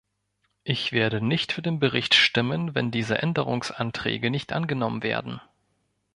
Ich 0.63 0.91
werde 0.93 1.23
nicht 1.23 1.51
für 1.51 1.61
den 1.61 1.77
Bericht 1.77 2.15
stimmen, 2.15 2.73
wenn 2.73 2.89
diese 2.89 3.19
Änderungsanträge 3.19 4.31
nicht 4.31 4.51
angenommen 4.51 5.03
werden. 5.03 5.39